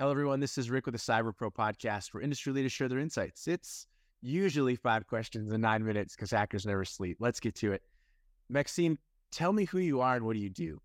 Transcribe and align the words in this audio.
Hello, 0.00 0.10
everyone. 0.10 0.40
This 0.40 0.58
is 0.58 0.70
Rick 0.70 0.86
with 0.86 0.94
the 0.94 0.98
Cyber 0.98 1.32
Pro 1.32 1.52
podcast 1.52 2.12
where 2.12 2.20
industry 2.20 2.52
leaders 2.52 2.72
share 2.72 2.88
their 2.88 2.98
insights. 2.98 3.46
It's 3.46 3.86
usually 4.22 4.74
five 4.74 5.06
questions 5.06 5.52
in 5.52 5.60
nine 5.60 5.84
minutes 5.84 6.16
because 6.16 6.32
hackers 6.32 6.66
never 6.66 6.84
sleep. 6.84 7.18
Let's 7.20 7.38
get 7.38 7.54
to 7.56 7.72
it. 7.74 7.82
Maxime, 8.48 8.98
tell 9.30 9.52
me 9.52 9.66
who 9.66 9.78
you 9.78 10.00
are 10.00 10.16
and 10.16 10.26
what 10.26 10.32
do 10.32 10.40
you 10.40 10.50
do? 10.50 10.80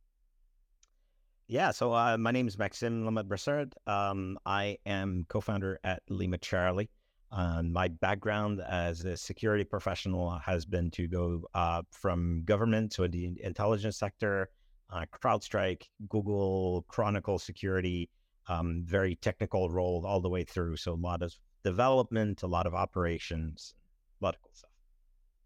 Yeah, 1.48 1.72
so 1.72 1.92
uh, 1.92 2.20
my 2.20 2.30
name 2.30 2.48
is 2.48 2.60
Maxime 2.60 3.04
Lamothe 3.04 3.72
Um, 3.88 4.38
I 4.46 4.78
am 4.86 5.26
co-founder 5.28 5.80
at 5.84 6.04
LimaCharlie. 6.12 6.90
Uh, 7.32 7.64
my 7.64 7.88
background 7.88 8.62
as 8.62 9.06
a 9.06 9.18
security 9.18 9.64
professional 9.64 10.38
has 10.38 10.66
been 10.68 10.92
to 10.92 11.08
go 11.08 11.42
uh, 11.56 11.82
from 11.90 12.44
government 12.46 12.92
to 12.92 13.08
the 13.08 13.36
intelligence 13.44 13.98
sector, 13.98 14.52
uh, 14.94 15.06
CrowdStrike, 15.12 15.82
Google, 16.08 16.86
Chronicle 16.88 17.40
Security, 17.40 18.08
um, 18.50 18.82
very 18.84 19.16
technical 19.16 19.70
role 19.70 20.04
all 20.06 20.20
the 20.20 20.30
way 20.30 20.44
through. 20.44 20.76
So 20.76 20.94
a 20.94 20.96
lot 20.96 21.22
of 21.22 21.34
development, 21.64 22.44
a 22.44 22.48
lot 22.48 22.66
of 22.66 22.74
operations, 22.74 23.76
a 24.20 24.26
lot 24.26 24.36
of 24.36 24.42
cool 24.42 24.52
stuff. 24.54 24.72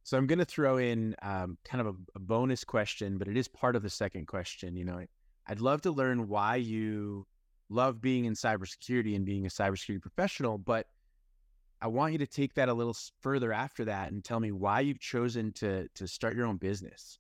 So 0.04 0.18
I'm 0.18 0.26
going 0.26 0.40
to 0.40 0.46
throw 0.46 0.78
in 0.78 1.16
um, 1.22 1.58
kind 1.64 1.82
of 1.82 1.88
a, 1.88 1.96
a, 2.16 2.20
bonus 2.20 2.64
question, 2.64 3.18
but 3.18 3.28
it 3.28 3.38
is 3.38 3.48
part 3.48 3.76
of 3.76 3.84
the 3.84 3.90
second 3.90 4.28
question. 4.28 4.76
You 4.76 4.86
know, 4.86 5.06
I'd 5.48 5.62
love 5.62 5.82
to 5.84 5.92
learn 5.92 6.28
why 6.28 6.58
you 6.58 7.26
love 7.70 8.02
being 8.02 8.26
in 8.26 8.34
cybersecurity 8.34 9.16
and 9.16 9.26
being 9.26 9.46
a 9.46 9.50
cybersecurity 9.50 10.02
professional, 10.02 10.58
but 10.58 10.88
I 11.82 11.88
want 11.88 12.14
you 12.14 12.20
to 12.20 12.28
take 12.28 12.54
that 12.56 12.70
a 12.70 12.74
little 12.74 12.96
further 13.22 13.52
after 13.52 13.86
that 13.86 14.12
and 14.12 14.24
tell 14.24 14.40
me 14.40 14.52
why 14.52 14.80
you've 14.82 15.00
chosen 15.00 15.52
to 15.54 15.88
to 15.96 16.08
start 16.08 16.36
your 16.36 16.46
own 16.46 16.58
business. 16.58 17.20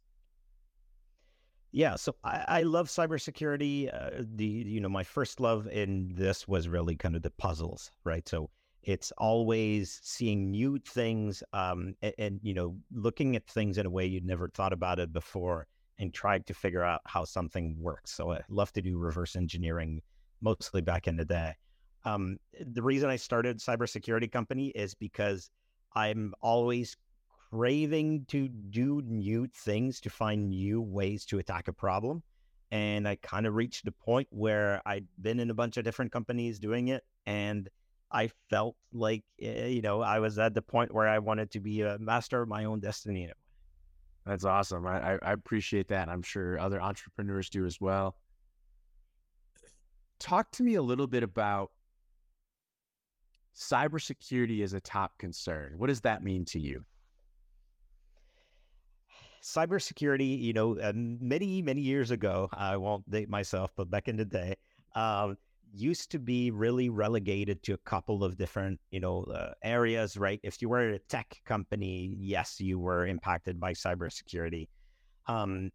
Yeah, 1.73 1.95
so 1.95 2.15
I, 2.23 2.45
I 2.47 2.61
love 2.61 2.87
cybersecurity. 2.87 3.91
Uh, 3.93 4.23
the 4.35 4.45
you 4.45 4.79
know 4.79 4.89
my 4.89 5.03
first 5.03 5.39
love 5.39 5.67
in 5.67 6.13
this 6.13 6.47
was 6.47 6.67
really 6.67 6.95
kind 6.95 7.15
of 7.15 7.23
the 7.23 7.31
puzzles, 7.31 7.89
right? 8.03 8.27
So 8.27 8.51
it's 8.83 9.11
always 9.17 9.99
seeing 10.03 10.51
new 10.51 10.77
things 10.77 11.41
um, 11.53 11.95
and, 12.01 12.13
and, 12.19 12.39
you 12.43 12.53
know 12.53 12.77
looking 12.91 13.35
at 13.35 13.47
things 13.47 13.77
in 13.77 13.85
a 13.85 13.89
way 13.89 14.05
you'd 14.05 14.25
never 14.25 14.49
thought 14.49 14.73
about 14.73 14.99
it 14.99 15.11
before 15.13 15.67
and 15.97 16.13
trying 16.13 16.43
to 16.43 16.53
figure 16.53 16.83
out 16.83 17.01
how 17.07 17.25
something 17.25 17.75
works. 17.79 18.11
So 18.11 18.31
I 18.33 18.41
love 18.49 18.71
to 18.73 18.81
do 18.81 18.97
reverse 18.99 19.35
engineering, 19.35 20.01
mostly 20.41 20.81
back 20.81 21.07
in 21.07 21.17
the 21.17 21.25
day. 21.25 21.55
Um, 22.05 22.37
the 22.59 22.83
reason 22.83 23.09
I 23.09 23.15
started 23.15 23.57
cybersecurity 23.59 24.31
company 24.31 24.67
is 24.69 24.93
because 24.93 25.49
I'm 25.95 26.33
always 26.41 26.97
craving 27.53 28.25
to 28.27 28.47
do 28.47 29.01
new 29.05 29.47
things 29.47 30.01
to 30.01 30.09
find 30.09 30.49
new 30.49 30.81
ways 30.81 31.23
to 31.25 31.37
attack 31.37 31.67
a 31.67 31.73
problem. 31.73 32.23
And 32.71 33.07
I 33.07 33.15
kind 33.17 33.45
of 33.45 33.53
reached 33.53 33.85
the 33.85 33.91
point 33.91 34.27
where 34.31 34.81
I'd 34.87 35.05
been 35.21 35.39
in 35.39 35.51
a 35.51 35.53
bunch 35.53 35.77
of 35.77 35.83
different 35.83 36.11
companies 36.11 36.57
doing 36.57 36.87
it. 36.87 37.03
And 37.27 37.69
I 38.11 38.31
felt 38.49 38.75
like, 38.91 39.23
eh, 39.39 39.67
you 39.67 39.81
know, 39.83 40.01
I 40.01 40.17
was 40.17 40.39
at 40.39 40.55
the 40.55 40.63
point 40.63 40.93
where 40.93 41.07
I 41.07 41.19
wanted 41.19 41.51
to 41.51 41.59
be 41.59 41.81
a 41.81 41.99
master 41.99 42.41
of 42.41 42.49
my 42.49 42.65
own 42.65 42.79
destiny. 42.79 43.31
That's 44.25 44.45
awesome. 44.45 44.87
I, 44.87 45.19
I 45.21 45.33
appreciate 45.33 45.89
that. 45.89 46.09
I'm 46.09 46.23
sure 46.23 46.57
other 46.59 46.81
entrepreneurs 46.81 47.49
do 47.49 47.67
as 47.67 47.79
well. 47.79 48.15
Talk 50.17 50.49
to 50.53 50.63
me 50.63 50.75
a 50.75 50.81
little 50.81 51.07
bit 51.07 51.21
about 51.21 51.69
cybersecurity 53.55 54.63
as 54.63 54.73
a 54.73 54.79
top 54.79 55.19
concern. 55.19 55.73
What 55.77 55.87
does 55.87 56.01
that 56.01 56.23
mean 56.23 56.45
to 56.45 56.59
you? 56.59 56.83
Cybersecurity, 59.43 60.39
you 60.39 60.53
know, 60.53 60.79
uh, 60.79 60.93
many, 60.95 61.61
many 61.61 61.81
years 61.81 62.11
ago, 62.11 62.49
I 62.53 62.77
won't 62.77 63.09
date 63.09 63.29
myself, 63.29 63.71
but 63.75 63.91
back 63.91 64.07
in 64.07 64.15
the 64.15 64.25
day, 64.25 64.55
um, 64.95 65.37
used 65.73 66.11
to 66.11 66.19
be 66.19 66.51
really 66.51 66.89
relegated 66.89 67.61
to 67.63 67.73
a 67.73 67.77
couple 67.79 68.23
of 68.23 68.37
different, 68.37 68.79
you 68.91 68.99
know, 68.99 69.23
uh, 69.23 69.53
areas, 69.63 70.17
right? 70.17 70.39
If 70.43 70.61
you 70.61 70.69
were 70.69 70.91
a 70.91 70.99
tech 70.99 71.41
company, 71.45 72.15
yes, 72.19 72.61
you 72.61 72.79
were 72.79 73.05
impacted 73.05 73.59
by 73.59 73.73
cybersecurity. 73.73 74.69
Um, 75.27 75.71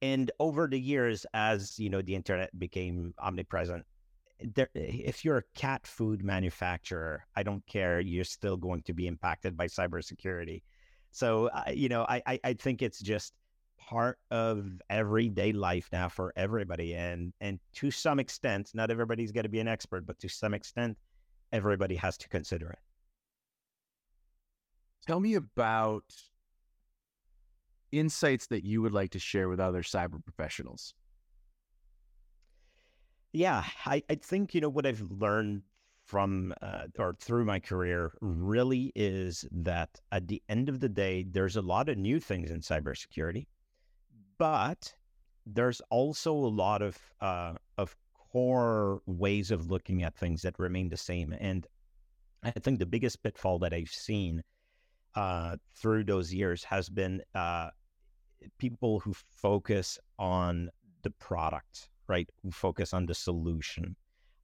and 0.00 0.30
over 0.38 0.68
the 0.68 0.78
years, 0.78 1.26
as 1.34 1.78
you 1.78 1.90
know, 1.90 2.02
the 2.02 2.14
internet 2.14 2.56
became 2.58 3.14
omnipresent, 3.18 3.84
there, 4.54 4.68
if 4.74 5.24
you're 5.24 5.38
a 5.38 5.58
cat 5.58 5.86
food 5.86 6.22
manufacturer, 6.22 7.26
I 7.34 7.42
don't 7.42 7.66
care, 7.66 7.98
you're 7.98 8.24
still 8.24 8.56
going 8.56 8.82
to 8.82 8.92
be 8.92 9.08
impacted 9.08 9.56
by 9.56 9.66
cybersecurity. 9.66 10.62
So, 11.10 11.48
uh, 11.48 11.70
you 11.72 11.88
know, 11.88 12.02
I, 12.02 12.22
I, 12.26 12.40
I 12.44 12.52
think 12.52 12.82
it's 12.82 13.00
just 13.00 13.32
part 13.78 14.18
of 14.30 14.80
everyday 14.90 15.52
life 15.52 15.88
now 15.92 16.08
for 16.08 16.32
everybody. 16.36 16.94
And, 16.94 17.32
and 17.40 17.58
to 17.76 17.90
some 17.90 18.20
extent, 18.20 18.70
not 18.74 18.90
everybody's 18.90 19.32
going 19.32 19.44
to 19.44 19.48
be 19.48 19.60
an 19.60 19.68
expert, 19.68 20.06
but 20.06 20.18
to 20.20 20.28
some 20.28 20.54
extent, 20.54 20.98
everybody 21.52 21.96
has 21.96 22.18
to 22.18 22.28
consider 22.28 22.70
it. 22.70 22.78
Tell 25.06 25.20
me 25.20 25.34
about 25.34 26.04
insights 27.90 28.46
that 28.48 28.64
you 28.64 28.82
would 28.82 28.92
like 28.92 29.10
to 29.12 29.18
share 29.18 29.48
with 29.48 29.60
other 29.60 29.82
cyber 29.82 30.22
professionals. 30.22 30.92
Yeah, 33.32 33.64
I, 33.86 34.02
I 34.10 34.16
think, 34.16 34.54
you 34.54 34.60
know, 34.60 34.68
what 34.68 34.84
I've 34.84 35.02
learned 35.10 35.62
from 36.08 36.54
uh, 36.62 36.84
or 36.98 37.14
through 37.20 37.44
my 37.44 37.60
career 37.60 38.12
really 38.22 38.90
is 38.94 39.44
that 39.52 39.90
at 40.10 40.26
the 40.26 40.42
end 40.48 40.70
of 40.70 40.80
the 40.80 40.88
day, 40.88 41.26
there's 41.30 41.56
a 41.56 41.62
lot 41.62 41.90
of 41.90 41.98
new 41.98 42.18
things 42.18 42.50
in 42.50 42.60
cybersecurity, 42.60 43.46
but 44.38 44.94
there's 45.44 45.82
also 45.90 46.32
a 46.32 46.54
lot 46.64 46.80
of 46.80 46.96
uh, 47.20 47.52
of 47.76 47.94
core 48.32 49.02
ways 49.04 49.50
of 49.50 49.70
looking 49.70 50.02
at 50.02 50.16
things 50.16 50.40
that 50.42 50.58
remain 50.58 50.88
the 50.88 50.96
same. 50.96 51.34
And 51.38 51.66
I 52.42 52.52
think 52.52 52.78
the 52.78 52.86
biggest 52.86 53.22
pitfall 53.22 53.58
that 53.58 53.74
I've 53.74 53.90
seen 53.90 54.42
uh, 55.14 55.56
through 55.76 56.04
those 56.04 56.32
years 56.32 56.64
has 56.64 56.88
been 56.88 57.20
uh, 57.34 57.68
people 58.56 59.00
who 59.00 59.12
focus 59.12 59.98
on 60.18 60.70
the 61.02 61.10
product, 61.10 61.90
right? 62.06 62.30
Who 62.42 62.50
focus 62.50 62.94
on 62.94 63.04
the 63.04 63.14
solution 63.14 63.94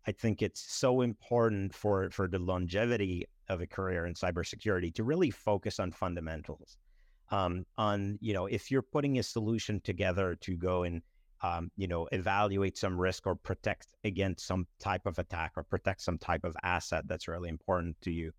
I 0.07 0.13
think 0.13 0.43
it's 0.43 0.61
so 0.61 1.01
important 1.01 1.75
for 1.75 2.11
for 2.11 2.29
the 2.29 2.39
longevity 2.39 3.27
of 3.49 3.61
a 3.61 3.67
career 3.67 4.07
in 4.07 4.15
cybersecurity 4.15 4.95
to 4.95 5.05
really 5.05 5.31
focus 5.31 5.81
on 5.81 5.93
fundamentals. 5.93 6.77
Um, 7.31 7.65
on 7.79 8.19
you 8.21 8.35
know, 8.35 8.47
if 8.47 8.71
you're 8.71 8.83
putting 8.83 9.19
a 9.19 9.23
solution 9.23 9.81
together 9.81 10.37
to 10.43 10.57
go 10.57 10.83
and 10.83 11.03
um, 11.43 11.71
you 11.77 11.87
know 11.87 12.07
evaluate 12.13 12.77
some 12.77 13.01
risk 13.01 13.27
or 13.27 13.35
protect 13.35 13.89
against 14.05 14.47
some 14.47 14.67
type 14.79 15.07
of 15.07 15.19
attack 15.19 15.53
or 15.57 15.63
protect 15.63 16.03
some 16.03 16.19
type 16.19 16.45
of 16.45 16.57
asset 16.63 17.05
that's 17.07 17.29
really 17.29 17.49
important 17.49 17.97
to 18.03 18.11
you, 18.11 18.33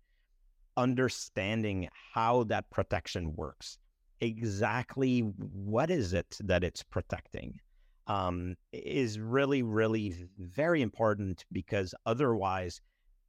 understanding 0.76 1.88
how 2.14 2.44
that 2.44 2.70
protection 2.70 3.34
works, 3.34 3.78
exactly 4.20 5.20
what 5.20 5.90
is 5.90 6.12
it 6.12 6.36
that 6.40 6.62
it's 6.62 6.82
protecting 6.82 7.58
um, 8.06 8.56
is 8.72 9.18
really, 9.18 9.62
really 9.62 10.28
very 10.38 10.82
important 10.82 11.44
because 11.52 11.94
otherwise, 12.04 12.80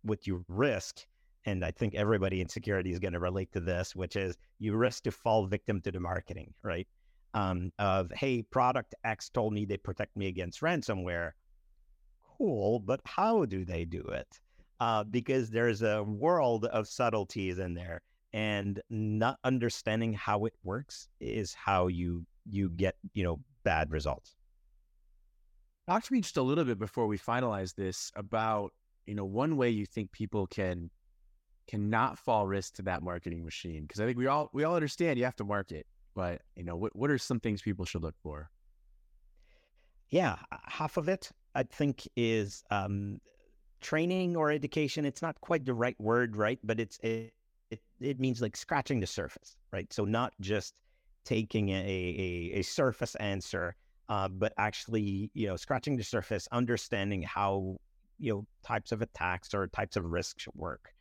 what 0.03 0.27
you 0.27 0.45
risk, 0.47 1.05
and 1.45 1.65
I 1.65 1.71
think 1.71 1.95
everybody 1.95 2.41
in 2.41 2.49
security 2.49 2.91
is 2.91 2.99
going 2.99 3.13
to 3.13 3.19
relate 3.19 3.51
to 3.53 3.59
this, 3.59 3.95
which 3.95 4.15
is 4.15 4.38
you 4.59 4.75
risk 4.75 5.03
to 5.03 5.11
fall 5.11 5.45
victim 5.45 5.81
to 5.81 5.91
the 5.91 5.99
marketing, 5.99 6.53
right? 6.63 6.88
Um, 7.33 7.71
of, 7.79 8.11
hey, 8.11 8.41
product 8.43 8.95
X 9.03 9.29
told 9.29 9.53
me 9.53 9.65
they 9.65 9.77
protect 9.77 10.15
me 10.15 10.27
against 10.27 10.61
ransomware. 10.61 11.31
Cool, 12.38 12.79
but 12.79 13.01
how 13.05 13.45
do 13.45 13.65
they 13.65 13.85
do 13.85 14.01
it? 14.01 14.27
Uh, 14.79 15.03
because 15.03 15.49
there's 15.49 15.81
a 15.81 16.03
world 16.03 16.65
of 16.65 16.88
subtleties 16.88 17.57
in 17.57 17.73
there, 17.73 18.01
and 18.33 18.79
not 18.91 19.39
understanding 19.44 20.13
how 20.13 20.45
it 20.45 20.53
works 20.63 21.07
is 21.19 21.53
how 21.53 21.88
you 21.88 22.25
you 22.49 22.69
get 22.69 22.95
you 23.13 23.23
know 23.23 23.39
bad 23.63 23.91
results. 23.91 24.37
Talk 25.88 26.03
to 26.03 26.14
me 26.14 26.20
just 26.20 26.36
a 26.36 26.42
little 26.42 26.66
bit 26.66 26.78
before 26.78 27.08
we 27.08 27.18
finalize 27.18 27.74
this 27.74 28.12
about, 28.18 28.74
you 29.06 29.16
know, 29.16 29.24
one 29.24 29.56
way 29.56 29.69
you 29.69 29.86
think 29.86 30.12
people 30.12 30.45
can 30.48 30.89
cannot 31.68 32.18
fall 32.18 32.45
risk 32.45 32.75
to 32.75 32.81
that 32.81 33.01
marketing 33.01 33.44
machine. 33.45 33.84
Because 33.84 34.01
I 34.01 34.06
think 34.06 34.18
we 34.18 34.28
all 34.28 34.50
we 34.51 34.66
all 34.66 34.75
understand 34.75 35.18
you 35.18 35.24
have 35.24 35.38
to 35.38 35.45
market, 35.45 35.86
but 36.13 36.42
you 36.57 36.66
know, 36.66 36.75
what 36.75 36.94
what 36.94 37.10
are 37.10 37.18
some 37.18 37.39
things 37.39 37.62
people 37.62 37.86
should 37.86 38.04
look 38.04 38.16
for? 38.22 38.50
Yeah, 40.10 40.36
half 40.66 40.98
of 40.98 41.07
it 41.07 41.31
I 41.56 41.63
think 41.63 42.06
is 42.18 42.63
um, 42.69 43.22
training 43.80 44.36
or 44.36 44.51
education. 44.51 45.06
It's 45.06 45.22
not 45.22 45.40
quite 45.40 45.66
the 45.66 45.74
right 45.74 45.95
word, 46.00 46.36
right? 46.36 46.60
But 46.66 46.81
it's 46.81 46.98
it, 47.00 47.31
it 47.72 47.80
it 48.01 48.19
means 48.19 48.42
like 48.42 48.57
scratching 48.57 49.00
the 49.00 49.07
surface, 49.07 49.56
right? 49.72 49.92
So 49.94 50.04
not 50.04 50.33
just 50.42 50.74
taking 51.24 51.69
a, 51.69 51.74
a, 51.74 52.60
a 52.60 52.62
surface 52.62 53.16
answer 53.16 53.78
uh, 54.09 54.27
but 54.30 54.54
actually, 54.57 55.30
you 55.33 55.48
know, 55.48 55.56
scratching 55.57 55.98
the 55.98 56.04
surface, 56.04 56.48
understanding 56.51 57.21
how 57.24 57.77
you 58.19 58.31
know 58.33 58.45
types 58.65 58.92
of 58.92 59.01
attacks 59.01 59.54
or 59.54 59.68
types 59.68 59.95
of 59.98 60.06
risks 60.06 60.48
work, 60.56 60.94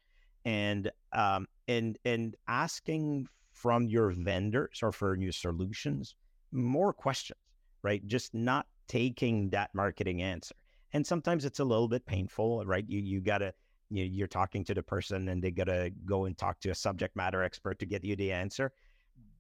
and 0.44 0.90
um, 1.12 1.46
and 1.68 1.98
and 2.04 2.36
asking 2.48 3.28
from 3.52 3.86
your 3.88 4.10
vendors 4.10 4.80
or 4.82 4.92
for 4.92 5.16
new 5.16 5.32
solutions 5.32 6.14
more 6.52 6.92
questions, 6.92 7.40
right? 7.82 8.06
Just 8.06 8.34
not 8.34 8.66
taking 8.88 9.50
that 9.50 9.70
marketing 9.74 10.22
answer. 10.22 10.54
and 10.92 11.06
sometimes 11.06 11.44
it's 11.44 11.58
a 11.60 11.64
little 11.64 11.88
bit 11.88 12.06
painful, 12.06 12.64
right? 12.66 12.84
You 12.88 13.00
you 13.00 13.20
gotta 13.20 13.52
you, 13.90 14.04
you're 14.04 14.26
talking 14.28 14.64
to 14.64 14.74
the 14.74 14.82
person 14.82 15.28
and 15.28 15.42
they 15.42 15.50
gotta 15.50 15.92
go 16.06 16.24
and 16.26 16.36
talk 16.38 16.60
to 16.60 16.70
a 16.70 16.74
subject 16.74 17.16
matter 17.16 17.42
expert 17.42 17.78
to 17.80 17.86
get 17.86 18.04
you 18.04 18.16
the 18.16 18.32
answer. 18.32 18.72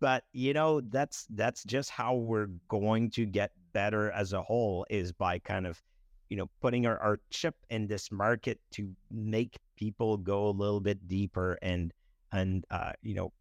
But 0.00 0.24
you 0.32 0.52
know 0.52 0.80
that's 0.80 1.26
that's 1.30 1.64
just 1.64 1.90
how 1.90 2.14
we're 2.14 2.50
going 2.68 3.10
to 3.10 3.24
get 3.24 3.52
better 3.72 4.10
as 4.10 4.32
a 4.32 4.42
whole 4.42 4.86
is 4.90 5.12
by 5.12 5.38
kind 5.38 5.66
of 5.66 5.82
you 6.28 6.36
know 6.36 6.48
putting 6.60 6.86
our, 6.86 6.98
our 6.98 7.18
chip 7.30 7.54
in 7.70 7.86
this 7.86 8.12
market 8.12 8.60
to 8.72 8.90
make 9.10 9.56
people 9.76 10.16
go 10.16 10.48
a 10.48 10.50
little 10.50 10.80
bit 10.80 11.06
deeper 11.08 11.58
and 11.62 11.92
and 12.32 12.64
uh, 12.70 12.92
you 13.02 13.14
know 13.14 13.32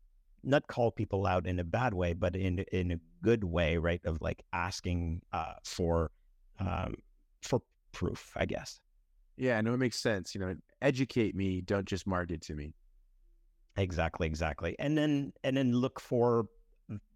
not 0.45 0.67
call 0.67 0.91
people 0.91 1.25
out 1.25 1.47
in 1.47 1.59
a 1.59 1.63
bad 1.63 1.93
way, 1.93 2.13
but 2.13 2.35
in 2.35 2.59
in 2.71 2.91
a 2.91 2.99
good 3.21 3.43
way, 3.43 3.77
right? 3.77 4.01
Of 4.05 4.21
like 4.21 4.43
asking 4.53 5.21
uh, 5.33 5.53
for 5.63 6.11
um, 6.59 6.95
for 7.41 7.61
proof, 7.91 8.31
I 8.35 8.45
guess. 8.45 8.79
Yeah, 9.37 9.59
know 9.61 9.73
it 9.73 9.77
makes 9.77 9.99
sense. 9.99 10.33
You 10.33 10.41
know, 10.41 10.55
educate 10.81 11.35
me, 11.35 11.61
don't 11.61 11.85
just 11.85 12.07
market 12.07 12.41
to 12.43 12.55
me. 12.55 12.73
Exactly, 13.77 14.27
exactly. 14.27 14.75
And 14.79 14.97
then 14.97 15.33
and 15.43 15.57
then 15.57 15.73
look 15.73 15.99
for 15.99 16.47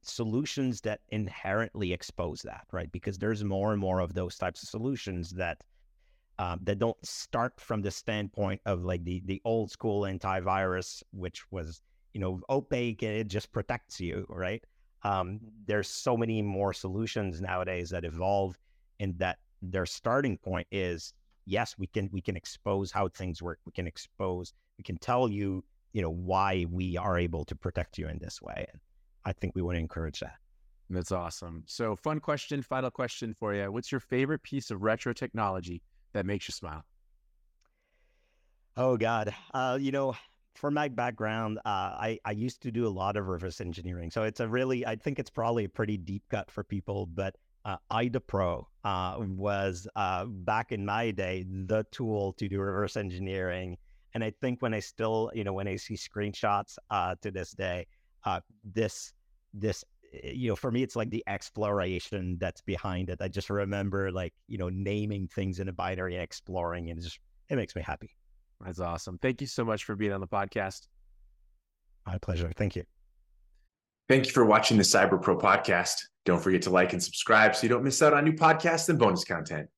solutions 0.01 0.81
that 0.81 1.01
inherently 1.09 1.93
expose 1.93 2.41
that, 2.43 2.65
right? 2.71 2.91
Because 2.91 3.17
there's 3.17 3.43
more 3.43 3.71
and 3.71 3.79
more 3.81 3.99
of 3.99 4.13
those 4.13 4.37
types 4.37 4.63
of 4.63 4.69
solutions 4.69 5.31
that 5.31 5.59
um, 6.39 6.59
that 6.63 6.79
don't 6.79 6.97
start 7.05 7.53
from 7.59 7.81
the 7.81 7.91
standpoint 7.91 8.61
of 8.65 8.83
like 8.85 9.03
the 9.05 9.21
the 9.25 9.41
old 9.45 9.71
school 9.71 10.03
antivirus, 10.03 11.03
which 11.11 11.43
was 11.51 11.81
you 12.13 12.21
know 12.21 12.41
opaque 12.49 13.03
and 13.03 13.13
it 13.13 13.27
just 13.27 13.51
protects 13.51 13.99
you, 14.01 14.25
right? 14.29 14.63
Um, 15.03 15.39
there's 15.67 15.89
so 15.89 16.17
many 16.17 16.41
more 16.41 16.73
solutions 16.73 17.41
nowadays 17.41 17.89
that 17.91 18.05
evolve, 18.05 18.57
and 18.99 19.17
that 19.19 19.39
their 19.61 19.85
starting 19.85 20.37
point 20.37 20.67
is 20.71 21.13
yes, 21.45 21.75
we 21.77 21.87
can 21.87 22.09
we 22.11 22.21
can 22.21 22.35
expose 22.35 22.91
how 22.91 23.07
things 23.09 23.41
work. 23.41 23.59
We 23.65 23.71
can 23.71 23.87
expose, 23.87 24.53
we 24.77 24.83
can 24.83 24.97
tell 24.97 25.29
you, 25.29 25.63
you 25.93 26.01
know, 26.01 26.11
why 26.11 26.65
we 26.69 26.97
are 26.97 27.17
able 27.17 27.45
to 27.45 27.55
protect 27.55 27.97
you 27.97 28.07
in 28.07 28.19
this 28.19 28.41
way. 28.41 28.67
And 28.71 28.81
I 29.25 29.33
think 29.33 29.55
we 29.55 29.61
want 29.61 29.75
to 29.75 29.79
encourage 29.79 30.19
that. 30.19 30.35
That's 30.89 31.11
awesome. 31.11 31.63
So, 31.67 31.95
fun 31.95 32.19
question, 32.19 32.61
final 32.63 32.89
question 32.89 33.35
for 33.39 33.53
you. 33.53 33.71
What's 33.71 33.91
your 33.91 34.01
favorite 34.01 34.41
piece 34.41 34.71
of 34.71 34.81
retro 34.81 35.13
technology 35.13 35.83
that 36.13 36.25
makes 36.25 36.47
you 36.47 36.53
smile? 36.53 36.83
Oh 38.75 38.97
God, 38.97 39.33
uh, 39.53 39.77
you 39.79 39.91
know, 39.91 40.15
for 40.55 40.71
my 40.71 40.87
background, 40.87 41.59
uh, 41.59 41.59
I 41.65 42.19
I 42.25 42.31
used 42.31 42.61
to 42.63 42.71
do 42.71 42.87
a 42.87 42.89
lot 42.89 43.17
of 43.17 43.27
reverse 43.27 43.61
engineering, 43.61 44.09
so 44.09 44.23
it's 44.23 44.39
a 44.39 44.47
really 44.47 44.85
I 44.85 44.95
think 44.95 45.19
it's 45.19 45.29
probably 45.29 45.65
a 45.65 45.69
pretty 45.69 45.97
deep 45.97 46.23
cut 46.29 46.49
for 46.49 46.63
people, 46.63 47.05
but 47.05 47.35
uh, 47.65 47.77
IDA 47.91 48.21
Pro 48.21 48.67
uh, 48.83 49.17
was 49.19 49.87
uh, 49.95 50.25
back 50.25 50.71
in 50.71 50.85
my 50.85 51.11
day 51.11 51.45
the 51.65 51.85
tool 51.91 52.33
to 52.33 52.47
do 52.47 52.59
reverse 52.59 52.97
engineering. 52.97 53.77
And 54.13 54.23
I 54.23 54.33
think 54.41 54.61
when 54.61 54.73
I 54.73 54.79
still, 54.79 55.31
you 55.33 55.43
know, 55.43 55.53
when 55.53 55.67
I 55.67 55.75
see 55.75 55.95
screenshots 55.95 56.77
uh, 56.89 57.15
to 57.21 57.31
this 57.31 57.51
day, 57.51 57.87
uh, 58.25 58.39
this, 58.63 59.13
this, 59.53 59.83
eh, 60.13 60.31
you 60.33 60.49
know, 60.49 60.55
for 60.55 60.71
me, 60.71 60.83
it's 60.83 60.95
like 60.95 61.09
the 61.09 61.23
exploration 61.27 62.37
that's 62.39 62.61
behind 62.61 63.09
it. 63.09 63.19
I 63.21 63.27
just 63.27 63.49
remember 63.49 64.11
like, 64.11 64.33
you 64.47 64.57
know, 64.57 64.69
naming 64.69 65.27
things 65.27 65.59
in 65.59 65.69
a 65.69 65.73
binary 65.73 66.15
and 66.15 66.23
exploring, 66.23 66.89
and 66.89 66.99
it 66.99 67.03
just 67.03 67.19
it 67.49 67.55
makes 67.55 67.75
me 67.75 67.81
happy. 67.81 68.15
That's 68.61 68.79
awesome. 68.79 69.17
Thank 69.21 69.41
you 69.41 69.47
so 69.47 69.63
much 69.63 69.85
for 69.85 69.95
being 69.95 70.11
on 70.11 70.21
the 70.21 70.27
podcast. 70.27 70.87
My 72.05 72.17
pleasure. 72.17 72.51
Thank 72.55 72.75
you. 72.75 72.83
Thank 74.07 74.25
you 74.25 74.31
for 74.31 74.43
watching 74.43 74.77
the 74.77 74.83
Cyber 74.83 75.21
Pro 75.21 75.37
podcast. 75.37 76.01
Don't 76.25 76.41
forget 76.41 76.63
to 76.63 76.71
like 76.71 76.93
and 76.93 77.01
subscribe 77.01 77.55
so 77.55 77.63
you 77.63 77.69
don't 77.69 77.83
miss 77.83 78.01
out 78.01 78.13
on 78.13 78.25
new 78.25 78.33
podcasts 78.33 78.89
and 78.89 78.97
bonus 78.97 79.23
content. 79.23 79.69